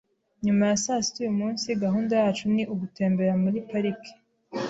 [0.45, 4.11] Nyuma ya sasita uyumunsi, gahunda yacu ni ugutembera muri parike.